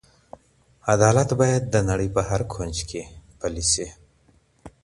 عدالت 0.93 1.29
باید 1.39 1.63
د 1.67 1.75
نړۍ 1.89 2.09
په 2.15 2.21
هر 2.29 2.41
کونج 2.53 2.75
کې 2.89 3.01
پلی 3.39 3.63
شي. 3.71 3.87